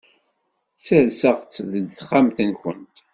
Serseɣ-tt 0.85 1.65
deg 1.71 1.85
texxamt-nkent. 1.97 2.95